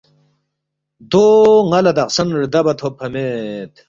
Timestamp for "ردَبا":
2.41-2.73